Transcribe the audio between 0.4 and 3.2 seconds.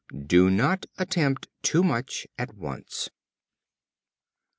not attempt too much at once.